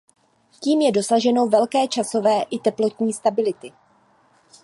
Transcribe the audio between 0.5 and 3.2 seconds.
Tím je dosaženo velké časové i teplotní